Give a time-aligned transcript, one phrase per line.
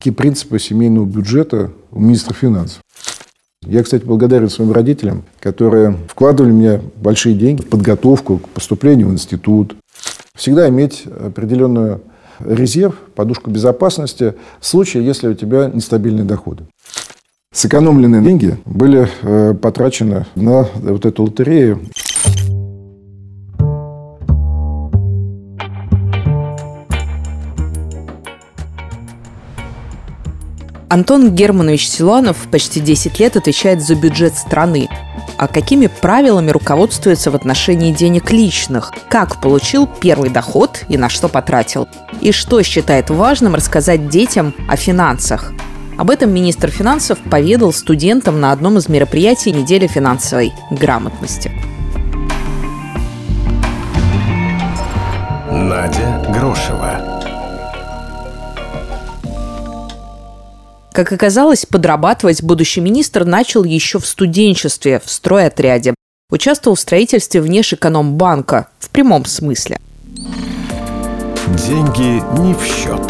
[0.00, 2.80] Какие принципы семейного бюджета у министра финансов?
[3.66, 9.12] Я, кстати, благодарен своим родителям, которые вкладывали мне большие деньги в подготовку к поступлению в
[9.12, 9.74] институт.
[10.36, 12.00] Всегда иметь определенную
[12.38, 16.64] резерв, подушку безопасности в случае, если у тебя нестабильные доходы.
[17.52, 21.80] Сэкономленные деньги были э, потрачены на вот эту лотерею.
[30.88, 34.88] Антон Германович Силуанов почти 10 лет отвечает за бюджет страны.
[35.36, 38.92] А какими правилами руководствуется в отношении денег личных?
[39.10, 41.88] Как получил первый доход и на что потратил?
[42.22, 45.52] И что считает важным рассказать детям о финансах?
[45.98, 51.52] Об этом министр финансов поведал студентам на одном из мероприятий недели финансовой грамотности.
[55.50, 57.07] Надя Грошева.
[60.98, 65.94] Как оказалось, подрабатывать будущий министр начал еще в студенчестве, в стройотряде.
[66.28, 69.78] Участвовал в строительстве внешэкономбанка, в прямом смысле.
[71.68, 73.00] Деньги не в счет.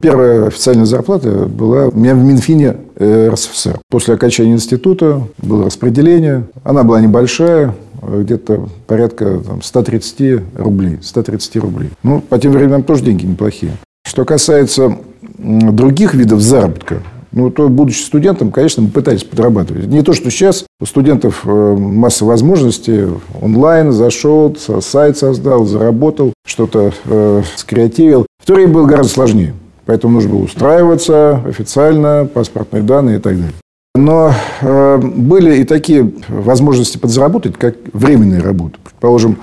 [0.00, 3.80] Первая официальная зарплата была у меня в Минфине э, РСФСР.
[3.90, 6.46] После окончания института было распределение.
[6.62, 10.98] Она была небольшая, где-то порядка там, 130 рублей.
[11.02, 11.90] 130 рублей.
[12.02, 13.72] Ну, по тем временам тоже деньги неплохие.
[14.06, 14.98] Что касается
[15.38, 17.02] других видов заработка,
[17.34, 19.86] ну, то, будучи студентом, конечно, мы пытались подрабатывать.
[19.86, 23.08] Не то, что сейчас у студентов э, масса возможностей.
[23.42, 28.26] Онлайн зашел, сайт создал, заработал, что-то э, скреативил.
[28.40, 29.54] В то время было гораздо сложнее.
[29.84, 33.54] Поэтому нужно было устраиваться официально, паспортные данные и так далее.
[33.96, 38.78] Но э, были и такие возможности подзаработать, как временная работа.
[38.84, 39.38] Предположим,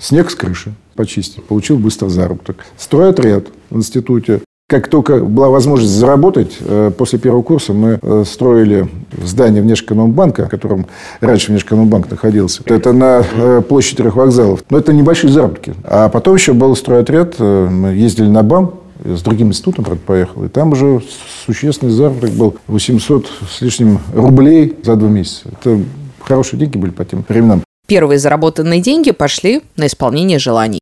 [0.00, 2.64] снег с крыши почистить, получил быстро заработок.
[2.76, 4.40] Стройотряд в институте.
[4.68, 8.86] Как только была возможность заработать, э, после первого курса мы э, строили
[9.24, 10.86] здание Внешэкономбанка, в котором
[11.20, 12.62] раньше Внешэкономбанк находился.
[12.66, 14.62] Это на э, площади трех вокзалов.
[14.68, 15.74] Но это небольшие заработки.
[15.84, 17.38] А потом еще был стройотряд.
[17.38, 18.74] Мы ездили на БАМ,
[19.04, 20.44] с другим институтом, правда, поехал.
[20.44, 21.00] И там уже
[21.46, 25.48] существенный заработок был 800 с лишним рублей за два месяца.
[25.50, 25.80] Это
[26.20, 27.62] хорошие деньги были по тем временам.
[27.88, 30.78] Первые заработанные деньги пошли на исполнение желаний.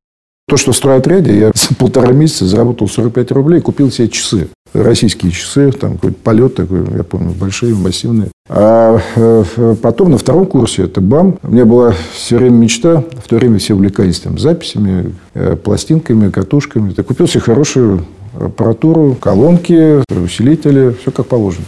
[0.49, 4.49] То, что в стройотряде, я за полтора месяца заработал 45 рублей, купил себе часы.
[4.73, 8.31] Российские часы, там какой-то полет такой, я помню, большие, массивные.
[8.49, 13.29] А э, потом на втором курсе, это БАМ, у меня была все время мечта, в
[13.29, 16.93] то время все увлекались там записями, э, пластинками, катушками.
[16.97, 21.65] Я купил себе хорошую аппаратуру, колонки, усилители, все как положено.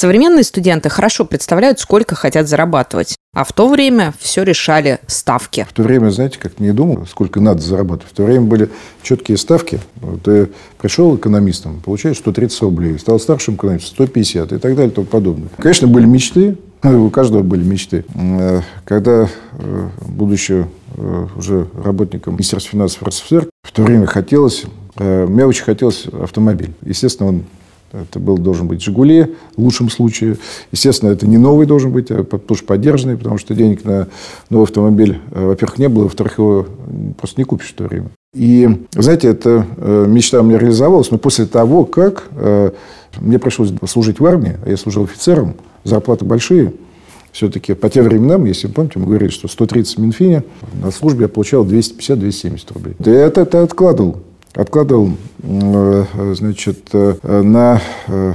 [0.00, 3.16] Современные студенты хорошо представляют, сколько хотят зарабатывать.
[3.34, 5.66] А в то время все решали ставки.
[5.68, 8.10] В то время, знаете, как не думал, сколько надо зарабатывать.
[8.10, 8.70] В то время были
[9.02, 9.78] четкие ставки.
[10.24, 12.98] Ты пришел экономистом, получаешь 130 рублей.
[12.98, 15.50] Стал старшим экономистом 150 и так далее и тому подобное.
[15.58, 16.56] Конечно, были мечты.
[16.82, 18.06] У каждого были мечты.
[18.14, 24.64] Э, когда, э, будучи э, уже работником Министерства финансов РСФСР, в то время хотелось,
[24.96, 26.72] мне очень хотелось автомобиль.
[26.80, 27.44] Естественно, он
[27.92, 30.36] это был, должен быть «Жигули» в лучшем случае.
[30.72, 34.08] Естественно, это не новый должен быть, а тоже поддержанный, потому что денег на
[34.48, 36.66] новый автомобиль, э, во-первых, не было, во-вторых, его
[37.18, 38.10] просто не купишь в то время.
[38.34, 42.70] И, знаете, эта э, мечта у меня реализовалась, но после того, как э,
[43.18, 46.72] мне пришлось служить в армии, а я служил офицером, зарплаты большие,
[47.32, 50.44] все-таки по тем временам, если вы помните, мы говорили, что 130 в Минфине,
[50.82, 52.96] на службе я получал 250-270 рублей.
[53.00, 54.18] Я это, это откладывал
[54.54, 55.12] откладывал
[55.42, 58.34] э, значит, э, на э,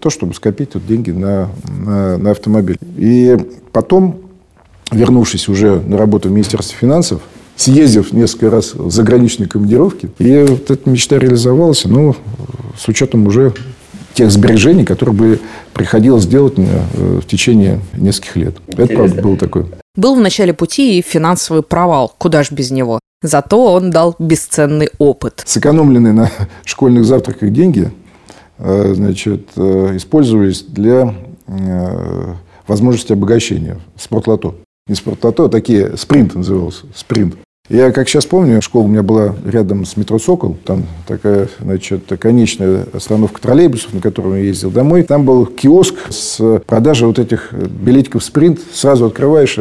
[0.00, 2.78] то, чтобы скопить вот деньги на, на, на автомобиль.
[2.96, 3.36] И
[3.72, 4.20] потом,
[4.90, 7.22] вернувшись уже на работу в Министерстве финансов,
[7.56, 12.16] съездив несколько раз в заграничные командировки, и вот эта мечта реализовалась, но
[12.78, 13.52] с учетом уже
[14.20, 15.40] тех сбережений, которые бы
[15.72, 18.54] приходилось делать в течение нескольких лет.
[18.66, 18.82] Интересно.
[18.82, 19.66] Это правда было такое.
[19.96, 22.14] Был в начале пути и финансовый провал.
[22.18, 23.00] Куда ж без него?
[23.22, 25.42] Зато он дал бесценный опыт.
[25.46, 26.30] Сэкономленные на
[26.66, 27.90] школьных завтраках деньги
[28.58, 31.14] э, значит, э, использовались для
[31.46, 32.34] э,
[32.66, 33.80] возможности обогащения.
[33.96, 34.54] Спортлото.
[34.86, 37.36] Не спортлото, а такие, спринт назывался, спринт.
[37.70, 40.56] Я, как сейчас помню, школа у меня была рядом с метро «Сокол».
[40.64, 45.04] Там такая, значит, конечная остановка троллейбусов, на котором я ездил домой.
[45.04, 48.58] Там был киоск с продажей вот этих билетиков «Спринт».
[48.72, 49.56] Сразу открываешь,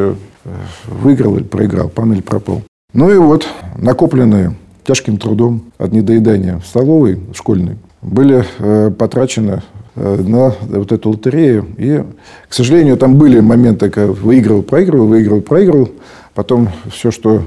[0.87, 2.63] выиграл или проиграл, пан или пропал.
[2.93, 3.47] Ну и вот,
[3.77, 4.55] накопленные
[4.85, 9.61] тяжким трудом от недоедания в столовой школьной, были э, потрачены
[9.93, 11.67] э, на вот эту лотерею.
[11.77, 12.03] И,
[12.47, 15.89] к сожалению, там были моменты, когда выигрывал, проигрывал, выигрывал, проигрывал.
[16.33, 17.43] Потом все, что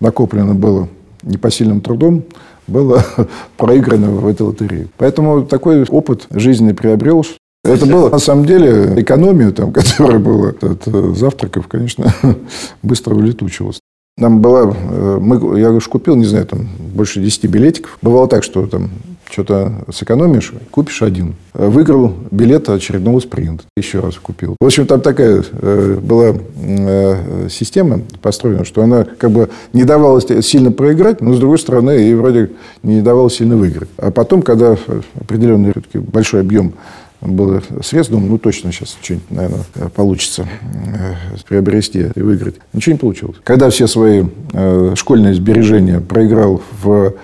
[0.00, 0.88] накоплено было
[1.22, 2.24] непосильным трудом,
[2.66, 3.04] было
[3.56, 4.88] проиграно в этой лотерее.
[4.96, 7.24] Поэтому такой опыт жизненный приобрел.
[7.62, 12.12] Это было, на самом деле, экономию, там, которая была от э, завтраков, конечно,
[12.82, 13.80] быстро улетучивалась.
[14.16, 17.98] Нам была, э, мы, я уж купил, не знаю, там больше 10 билетиков.
[18.02, 18.90] Бывало так, что там
[19.30, 21.34] что-то сэкономишь, купишь один.
[21.54, 23.64] Выиграл билет очередного спринта.
[23.76, 24.56] Еще раз купил.
[24.60, 30.20] В общем, там такая э, была э, система построена, что она как бы не давала
[30.42, 32.50] сильно проиграть, но, с другой стороны, и вроде
[32.82, 33.88] не давала сильно выиграть.
[33.96, 34.76] А потом, когда
[35.20, 36.74] определенный большой объем
[37.20, 41.14] было средств, думаю, ну точно сейчас что-нибудь, наверное, получится э,
[41.46, 42.56] приобрести и выиграть.
[42.72, 43.36] Ничего не получилось.
[43.44, 47.14] Когда все свои э, школьные сбережения проиграл в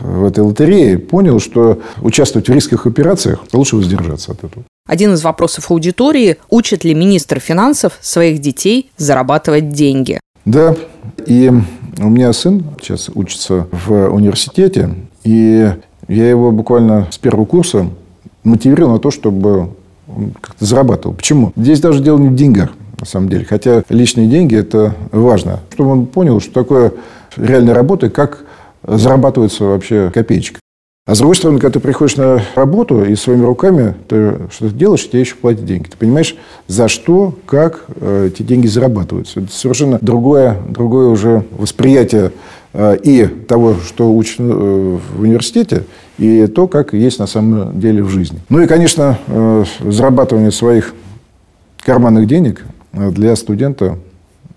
[0.00, 4.64] в этой лотерее, понял, что участвовать в рисковых операциях лучше воздержаться от этого.
[4.86, 10.20] Один из вопросов аудитории– учит ли министр финансов своих детей зарабатывать деньги?
[10.44, 10.76] Да,
[11.26, 11.50] и
[11.98, 14.94] у меня сын сейчас учится в университете,
[15.24, 15.72] и
[16.08, 17.88] я его буквально с первого курса
[18.44, 19.70] мотивировал на то, чтобы
[20.08, 21.16] он как-то зарабатывал.
[21.16, 21.52] Почему?
[21.56, 22.70] Здесь даже дело не в деньгах,
[23.00, 23.44] на самом деле.
[23.44, 25.60] Хотя личные деньги– это важно.
[25.72, 26.92] Чтобы он понял, что такое
[27.36, 28.44] реальная работа, как
[28.86, 30.60] зарабатывается вообще копеечка.
[31.06, 35.08] А с другой стороны, когда ты приходишь на работу и своими руками ты что-то делаешь,
[35.08, 35.86] тебе еще платят деньги.
[35.88, 36.36] Ты понимаешь,
[36.66, 39.38] за что, как э, эти деньги зарабатываются.
[39.38, 42.32] Это совершенно другое, другое уже восприятие
[42.72, 45.84] э, и того, что учат э, в университете,
[46.18, 48.40] и то, как есть на самом деле в жизни.
[48.48, 49.16] Ну и, конечно,
[49.84, 50.92] зарабатывание своих
[51.84, 53.96] карманных денег для студента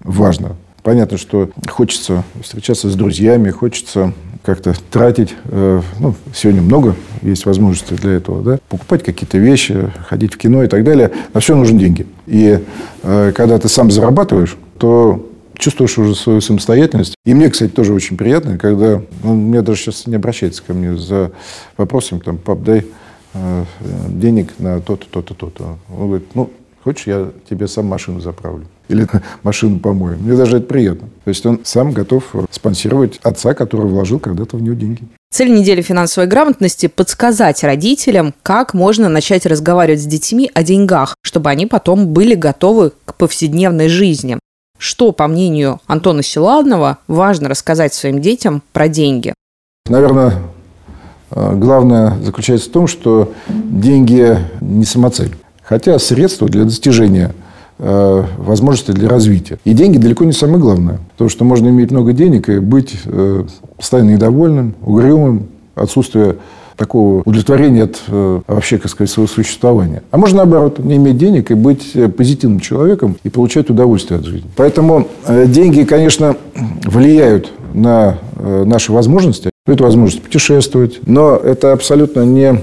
[0.03, 0.55] важно.
[0.83, 5.35] Понятно, что хочется встречаться с друзьями, хочется как-то тратить.
[5.45, 8.41] Э, ну, сегодня много есть возможностей для этого.
[8.41, 8.59] Да?
[8.69, 11.11] Покупать какие-то вещи, ходить в кино и так далее.
[11.33, 12.07] На все нужны деньги.
[12.25, 12.59] И
[13.03, 17.15] э, когда ты сам зарабатываешь, то чувствуешь уже свою самостоятельность.
[17.25, 20.73] И мне, кстати, тоже очень приятно, когда он ну, мне даже сейчас не обращается ко
[20.73, 21.31] мне за
[21.75, 22.85] вопросом, там, пап, дай
[23.33, 23.65] э,
[24.07, 25.77] денег на то-то, то-то, то-то.
[25.89, 26.49] Он говорит, ну,
[26.85, 29.07] хочешь, я тебе сам машину заправлю или
[29.43, 30.17] машину помою.
[30.19, 31.07] Мне даже это приятно.
[31.23, 35.03] То есть он сам готов спонсировать отца, который вложил когда-то в него деньги.
[35.31, 41.51] Цель недели финансовой грамотности– подсказать родителям, как можно начать разговаривать с детьми о деньгах, чтобы
[41.51, 44.39] они потом были готовы к повседневной жизни.
[44.79, 49.35] Что, по мнению Антона Силанова, важно рассказать своим детям про деньги?
[49.87, 50.33] Наверное,
[51.31, 57.48] э, главное заключается в том, что деньги не самоцель, хотя средство для достижения– Э,
[57.79, 59.57] возможности для развития.
[59.63, 60.99] И деньги далеко не самое главное.
[61.13, 63.45] Потому что можно иметь много денег и быть э,
[63.77, 66.35] постоянно недовольным, угрюмым, отсутствие
[66.75, 70.03] такого удовлетворения от э, вообще, как сказать, своего существования.
[70.11, 74.49] А можно, наоборот, не иметь денег и быть позитивным человеком и получать удовольствие от жизни.
[74.57, 75.07] Поэтому
[75.47, 76.35] деньги, конечно,
[76.85, 79.51] влияют на наши возможности.
[79.73, 80.99] Это возможность путешествовать.
[81.05, 82.59] Но это абсолютно не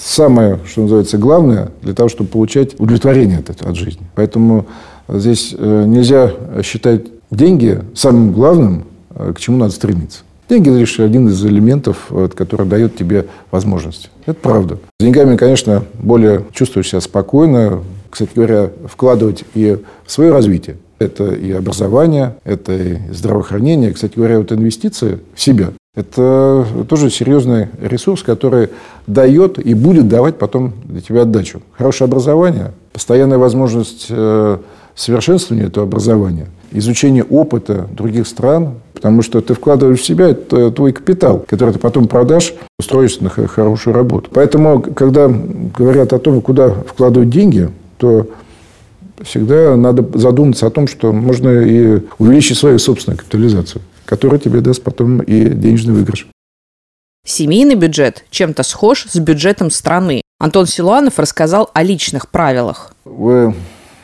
[0.00, 4.06] самое, что называется, главное для того, чтобы получать удовлетворение от, от жизни.
[4.14, 4.66] Поэтому
[5.08, 6.32] здесь э, нельзя
[6.62, 8.84] считать деньги самым главным,
[9.14, 10.20] э, к чему надо стремиться.
[10.48, 14.10] Деньги– это лишь один из элементов, который дает тебе возможность.
[14.26, 14.78] Это правда.
[14.98, 17.80] С деньгами, конечно, более чувствуешь себя спокойно.
[18.10, 20.76] Кстати говоря, вкладывать и в свое развитие.
[21.02, 23.92] Это и образование, это и здравоохранение.
[23.92, 28.70] Кстати говоря, вот инвестиции в себя это тоже серьезный ресурс, который
[29.06, 31.60] дает и будет давать потом для тебя отдачу.
[31.76, 34.56] Хорошее образование, постоянная возможность э,
[34.94, 40.92] совершенствования этого образования, изучение опыта других стран, потому что ты вкладываешь в себя, это твой
[40.92, 44.30] капитал, который ты потом продашь, устроишься на хорошую работу.
[44.32, 47.68] Поэтому, когда говорят о том, куда вкладывать деньги,
[47.98, 48.28] то
[49.24, 54.82] всегда надо задуматься о том, что можно и увеличить свою собственную капитализацию который тебе даст
[54.82, 56.26] потом и денежный выигрыш.
[57.24, 60.20] Семейный бюджет чем-то схож с бюджетом страны.
[60.38, 62.94] Антон Силуанов рассказал о личных правилах.
[63.06, 63.54] Вы,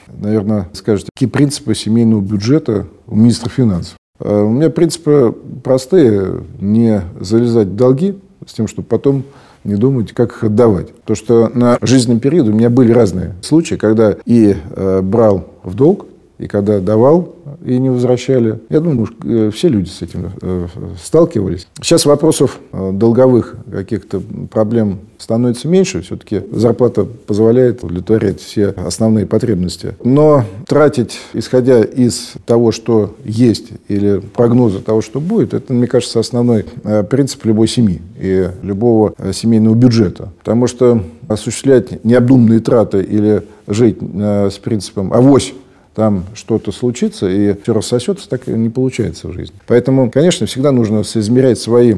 [0.06, 3.98] наверное, скажете, какие принципы семейного бюджета у министра финансов?
[4.18, 6.42] А у меня принципы простые.
[6.58, 9.24] Не залезать в долги с тем, чтобы потом
[9.64, 10.88] не думать, как их отдавать.
[11.04, 15.74] То, что на жизненном периоде у меня были разные случаи, когда и э, брал в
[15.74, 16.06] долг,
[16.38, 18.60] и когда давал и не возвращали.
[18.70, 20.66] Я думаю, э, все люди с этим э,
[21.02, 21.66] сталкивались.
[21.80, 26.02] Сейчас вопросов э, долговых каких-то проблем становится меньше.
[26.02, 29.94] Все-таки зарплата позволяет удовлетворять все основные потребности.
[30.04, 36.20] Но тратить, исходя из того, что есть, или прогноза того, что будет, это, мне кажется,
[36.20, 36.66] основной
[37.10, 40.28] принцип любой семьи и любого семейного бюджета.
[40.38, 45.52] Потому что осуществлять необдуманные траты или жить с принципом «авось
[45.98, 49.56] там что-то случится, и все рассосется, так не получается в жизни.
[49.66, 51.96] Поэтому, конечно, всегда нужно соизмерять свои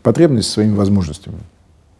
[0.00, 1.38] потребности своими возможностями.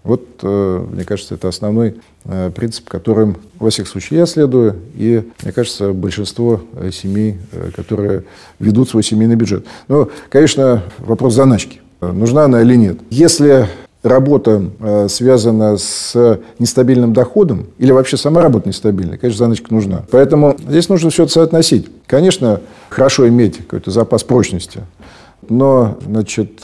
[0.05, 5.25] Вот, э, мне кажется, это основной э, принцип, которым, во всех случаях, я следую, и,
[5.43, 7.39] мне кажется, большинство э, семей,
[7.75, 8.23] которые
[8.61, 9.67] ведут свой семейный бюджет.
[9.89, 11.81] Но, конечно, вопрос заначки.
[12.01, 13.01] Нужна она или нет?
[13.11, 13.67] Если
[14.03, 14.63] работа
[15.09, 20.05] связана с нестабильным доходом, или вообще сама работа нестабильная, конечно, заначка нужна.
[20.11, 21.89] Поэтому здесь нужно все это соотносить.
[22.07, 24.81] Конечно, хорошо иметь какой-то запас прочности,
[25.49, 26.63] но, значит,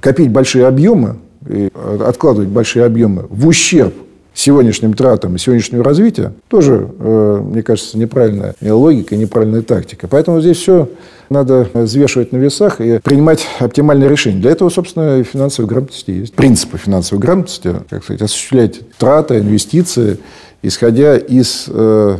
[0.00, 1.16] копить большие объемы
[1.48, 1.70] и
[2.04, 3.94] откладывать большие объемы в ущерб
[4.36, 10.08] сегодняшним тратам и сегодняшнему развитию, тоже, э, мне кажется, неправильная логика и неправильная тактика.
[10.08, 10.88] Поэтому здесь все
[11.30, 14.38] надо взвешивать на весах и принимать оптимальные решения.
[14.38, 16.34] Для этого, собственно, и финансовая грамотность есть.
[16.34, 20.18] Принципы финансовой грамотности, как сказать, осуществлять траты, инвестиции,
[20.62, 22.18] исходя из э,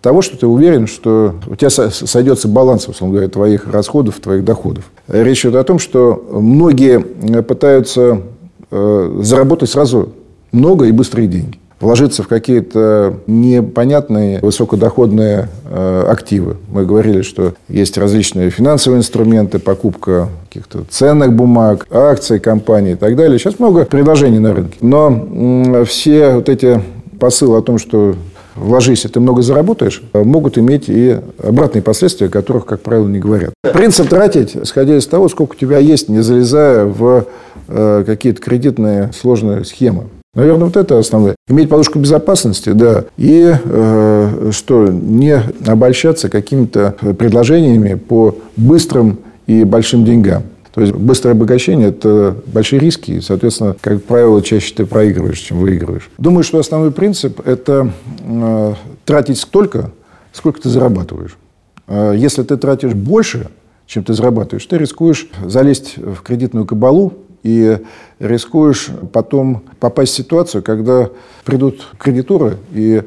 [0.00, 4.84] того, что ты уверен, что у тебя сойдется баланс, условно говоря, твоих расходов, твоих доходов.
[5.08, 7.00] Речь идет о том, что многие
[7.42, 8.22] пытаются
[8.68, 10.12] Э, заработать сразу
[10.56, 11.58] много и быстрые деньги.
[11.78, 16.56] Вложиться в какие-то непонятные высокодоходные э, активы.
[16.70, 23.14] Мы говорили, что есть различные финансовые инструменты, покупка каких-то ценных бумаг, акций компаний и так
[23.14, 23.38] далее.
[23.38, 24.78] Сейчас много предложений на рынке.
[24.80, 26.80] Но все вот эти
[27.20, 28.16] посылы о том, что
[28.54, 33.18] вложись, и ты много заработаешь, могут иметь и обратные последствия, о которых, как правило, не
[33.18, 33.52] говорят.
[33.74, 37.26] Принцип тратить, исходя из того, сколько у тебя есть, не залезая в
[37.68, 40.04] Э, какие-то кредитные сложные схемы.
[40.36, 41.34] Наверное, вот это основное.
[41.48, 43.06] Иметь подушку безопасности, да.
[43.16, 50.42] И э, что, не обольщаться какими-то предложениями по быстрым и большим деньгам.
[50.74, 55.58] То есть быстрое обогащение– это большие риски, и, соответственно, как правило, чаще ты проигрываешь, чем
[55.58, 56.10] выигрываешь.
[56.18, 57.90] Думаю, что основной принцип– это
[58.20, 58.74] э,
[59.06, 59.90] тратить столько,
[60.34, 61.38] сколько ты зарабатываешь.
[61.86, 63.48] Э, если ты тратишь больше,
[63.86, 67.14] чем ты зарабатываешь, ты рискуешь залезть в кредитную кабалу,
[67.46, 67.78] и
[68.18, 71.10] рискуешь потом попасть в ситуацию, когда
[71.44, 73.02] придут кредиторы и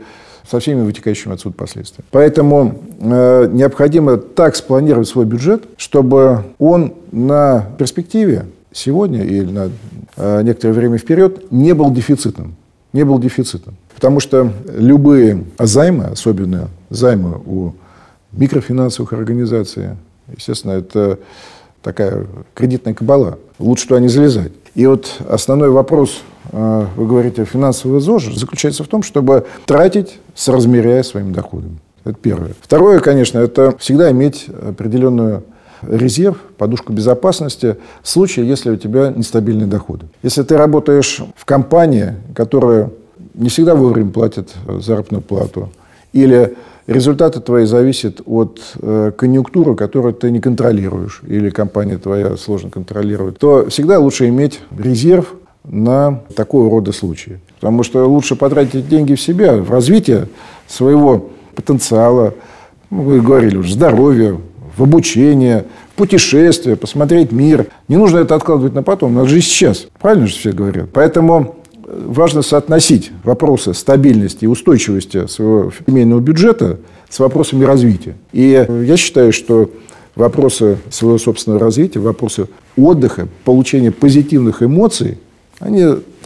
[0.49, 2.07] со всеми вытекающими отсюда последствиями.
[2.11, 9.71] Поэтому э, необходимо так спланировать свой бюджет, чтобы он на перспективе сегодня или на
[10.15, 12.55] э, некоторое время вперед не был дефицитным.
[12.93, 13.75] Не был дефицитом.
[13.93, 17.73] Потому что любые займы, особенно займы у
[18.31, 19.89] микрофинансовых организаций,
[20.35, 21.19] естественно, это
[21.81, 23.39] такая кредитная кабала.
[23.59, 24.51] Лучше туда не залезать.
[24.75, 26.21] И вот основной вопрос,
[26.51, 31.79] э, вы говорите, финансового ЗОЖ, заключается в том, чтобы тратить, соразмеряя своими доходами.
[32.05, 32.51] Это первое.
[32.61, 35.43] Второе, конечно, это всегда иметь определенную
[35.81, 40.07] резерв, подушку безопасности в случае, если у тебя нестабильные доходы.
[40.23, 42.91] Если ты работаешь в компании, которая
[43.33, 45.69] не всегда вовремя платит заработную плату,
[46.13, 46.55] или
[46.89, 53.37] Результаты твои зависят от э, конъюнктуры, которую ты не контролируешь, или компания твоя сложно контролирует,
[53.37, 57.41] то всегда лучше иметь резерв на такого рода случаи.
[57.59, 60.29] Потому что лучше потратить деньги в себя, в развитие
[60.65, 62.33] своего потенциала,
[62.89, 64.37] ну, вы говорили уже, здоровья,
[64.75, 67.67] в обучение, в путешествие, посмотреть мир.
[67.87, 69.85] Не нужно это откладывать на потом, надо же сейчас.
[70.01, 70.89] Правильно же все говорят?
[70.91, 71.58] Поэтому
[72.05, 76.79] важно соотносить вопросы стабильности и устойчивости своего семейного бюджета
[77.09, 78.15] с вопросами развития.
[78.31, 79.69] И я считаю, что
[80.15, 85.17] вопросы своего собственного развития, вопросы отдыха, получения позитивных эмоций,
[85.59, 85.85] они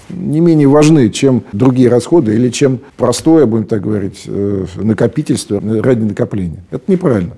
[0.10, 6.04] не менее важны, чем другие расходы или чем простое, будем так говорить, э, накопительство ради
[6.04, 6.64] накопления.
[6.72, 7.34] Это неправильно.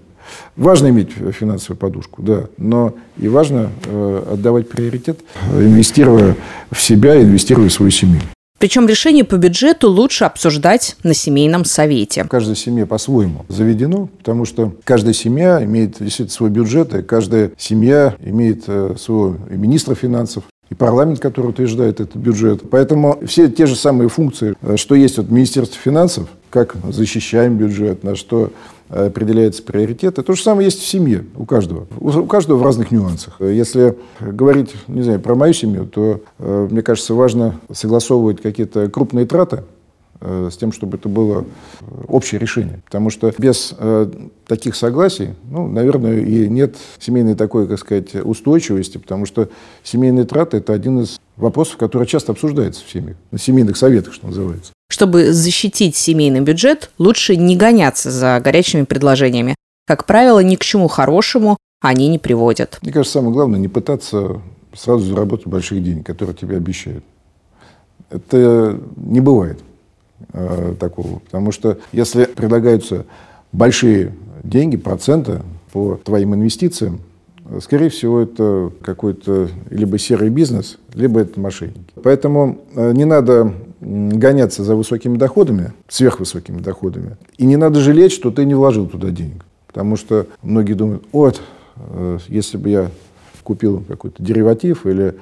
[0.55, 5.19] Важно иметь финансовую подушку, да, но и важно э, отдавать приоритет,
[5.51, 6.35] инвестируя
[6.71, 8.21] в себя, инвестируя в свою семью.
[8.57, 12.23] Причем решение по бюджету лучше обсуждать на семейном совете.
[12.23, 17.51] В каждой семье по-своему заведено, потому что каждая семья имеет действительно свой бюджет, и каждая
[17.57, 22.69] семья имеет э, своего министра финансов, и парламент, который утверждает этот бюджет.
[22.69, 28.03] Поэтому все те же самые функции, э, что есть от Министерства финансов, как защищаем бюджет,
[28.03, 28.51] на что
[28.89, 30.15] определяется приоритет.
[30.15, 31.87] То же самое есть в семье у каждого.
[31.99, 33.39] У каждого в разных нюансах.
[33.39, 39.25] Если говорить, не знаю, про мою семью, то, э, мне кажется, важно согласовывать какие-то крупные
[39.25, 39.63] траты
[40.21, 41.45] э, с тем, чтобы это было
[42.07, 42.81] общее решение.
[42.85, 44.11] Потому что без э,
[44.47, 49.49] таких согласий, ну, наверное, и нет семейной такой, как сказать, устойчивости, потому что
[49.83, 54.27] семейные траты– это один из вопросов, который часто обсуждается в семьях, на семейных советах, что
[54.27, 54.74] называется.
[54.87, 59.55] Чтобы защитить семейный бюджет, лучше не гоняться за горячими предложениями.
[59.87, 62.79] Как правило, ни к чему хорошему они не приводят.
[62.81, 64.41] Мне кажется, самое главное не пытаться
[64.73, 67.03] сразу заработать больших денег, которые тебе обещают.
[68.09, 69.59] Это не бывает
[70.33, 71.19] э, такого.
[71.19, 73.05] Потому что если предлагаются
[73.51, 74.13] большие
[74.43, 77.01] деньги, проценты по твоим инвестициям,
[77.61, 81.93] скорее всего, это какой-то либо серый бизнес, либо это мошенники.
[82.01, 83.53] Поэтому э, не надо
[83.85, 87.17] гоняться за высокими доходами, сверхвысокими доходами.
[87.37, 89.45] И не надо жалеть, что ты не вложил туда денег.
[89.67, 91.41] Потому что многие думают, вот,
[91.77, 92.91] э, если бы я
[93.43, 95.15] купил какой-то дериватив или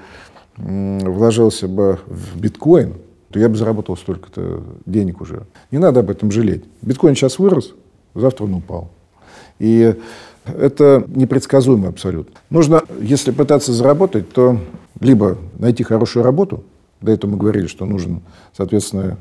[0.55, 2.93] вложился бы в биткоин,
[3.32, 5.43] то я бы заработал столько-то денег уже.
[5.72, 6.63] Не надо об этом жалеть.
[6.84, 7.74] Биткоин сейчас вырос,
[8.13, 8.91] завтра он упал.
[9.60, 9.96] И
[10.46, 12.39] это непредсказуемо абсолютно.
[12.50, 14.60] Нужно, если пытаться заработать, то
[15.00, 16.63] либо найти хорошую работу,
[17.03, 18.22] до этого мы говорили, что нужен,
[18.55, 19.17] соответственно,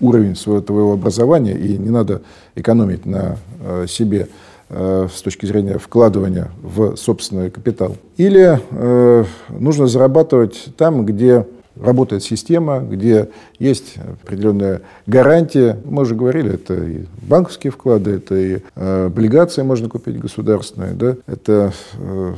[0.00, 2.22] уровень своего образования, и не надо
[2.54, 4.28] экономить на э, себе
[4.68, 7.96] э, с точки зрения вкладывания в собственный капитал.
[8.16, 11.46] Или э, нужно зарабатывать там, где
[11.80, 15.78] работает система, где есть определенная гарантия.
[15.84, 21.16] Мы уже говорили, это и банковские вклады, это и э, облигации можно купить государственные, да,
[21.26, 22.34] это э,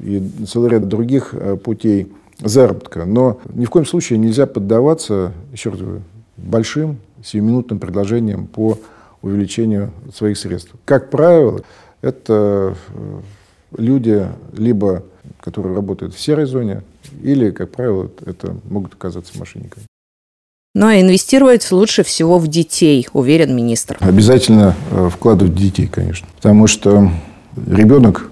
[0.00, 3.04] и целый ряд других э, путей заработка.
[3.04, 6.02] Но ни в коем случае нельзя поддаваться, еще раз говорю,
[6.36, 8.78] большим сиюминутным предложениям по
[9.22, 10.72] увеличению своих средств.
[10.84, 11.62] Как правило,
[12.00, 13.20] это э,
[13.76, 14.26] люди
[14.56, 15.02] либо
[15.40, 16.82] которые работают в серой зоне,
[17.22, 19.84] или, как правило, это могут оказаться мошенниками.
[20.76, 23.96] А инвестировать лучше всего в детей, уверен министр.
[24.00, 26.28] Обязательно э, вкладывать в детей, конечно.
[26.36, 27.10] Потому что
[27.66, 28.30] ребенок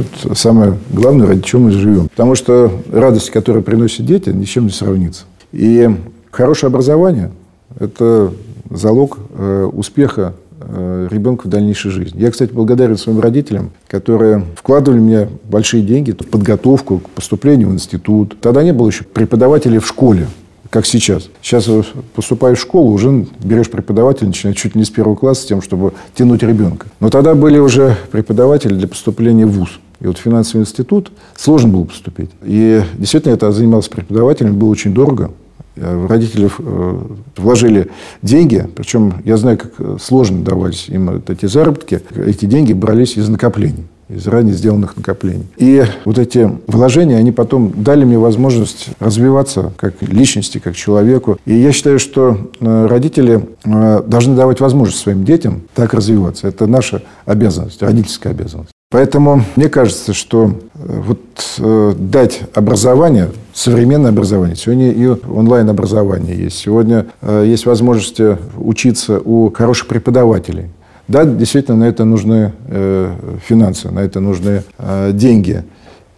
[0.00, 2.08] это самое главное, ради чего мы живем.
[2.08, 5.24] Потому что радость, которую приносят дети, ни с чем не сравнится.
[5.52, 5.88] И
[6.30, 7.30] хорошее образование–
[7.78, 8.32] это
[8.70, 10.34] залог э, успеха
[10.68, 12.20] Э, ребенка в дальнейшей жизни.
[12.20, 17.72] Я, кстати, благодарен своим родителям, которые вкладывали в меня большие деньги, подготовку к поступлению в
[17.72, 18.36] институт.
[18.40, 20.28] Тогда не было еще преподавателей в школе,
[20.72, 21.28] как сейчас.
[21.42, 21.68] Сейчас
[22.14, 26.42] поступаешь в школу, уже берешь преподавателя, начинаешь чуть не с первого класса, тем, чтобы тянуть
[26.42, 26.86] ребенка.
[26.98, 29.80] Но тогда были уже преподаватели для поступления в ВУЗ.
[30.00, 32.30] И вот финансовый институт сложно было поступить.
[32.42, 35.32] И действительно, это занимался преподавателем, было очень дорого.
[35.76, 37.00] Родители э,
[37.36, 37.90] вложили
[38.22, 42.00] деньги, причем я знаю, как сложно давались им эти заработки.
[42.16, 45.46] Эти деньги брались из накоплений из ранее сделанных накоплений.
[45.56, 51.38] И вот эти вложения, они потом дали мне возможность развиваться как личности, как человеку.
[51.46, 56.48] И я считаю, что э, родители должны давать возможность своим детям так развиваться.
[56.48, 58.72] Это наша обязанность, родительская обязанность.
[58.92, 61.20] Поэтому мне кажется, что э, вот
[61.58, 68.20] э, дать образование, современное образование, сегодня и онлайн-образование есть, сегодня э, есть возможность
[68.58, 70.66] учиться у хороших преподавателей.
[71.08, 75.64] Да, действительно, на это нужны э, финансы, на это нужны э, деньги.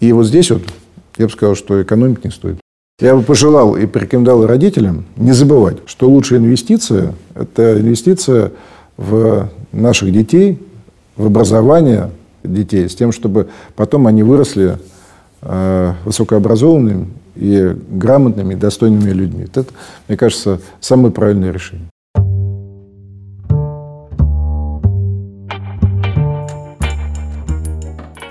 [0.00, 0.62] И вот здесь вот
[1.16, 2.58] я бы сказал, что экономить не стоит.
[3.00, 8.52] Я бы пожелал и порекомендовал родителям не забывать, что лучшая инвестиция– это инвестиция
[8.96, 10.60] в наших детей,
[11.16, 12.10] в образование,
[12.44, 14.78] детей, с тем, чтобы потом они выросли
[15.42, 19.44] э, высокообразованными и грамотными, достойными людьми.
[19.44, 19.64] Это,
[20.06, 21.88] мне кажется, самое правильное решение.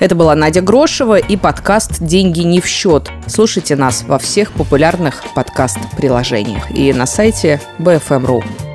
[0.03, 3.09] Это была Надя Грошева и подкаст «Деньги не в счет».
[3.25, 8.72] Слушайте нас во всех популярных подкаст-приложениях и на сайте BFM.ru.